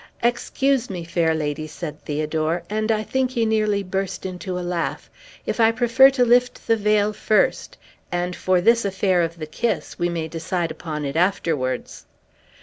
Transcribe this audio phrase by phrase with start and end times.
[0.23, 5.11] "Excuse me, fair lady," said Theodore, and I think he nearly burst into a laugh,
[5.45, 7.77] "if I prefer to lift the veil first;
[8.11, 12.07] and for this affair of the kiss, we may decide upon it afterwards."